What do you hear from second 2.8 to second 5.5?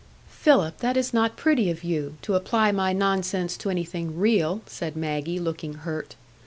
nonsense to anything real," said Maggie,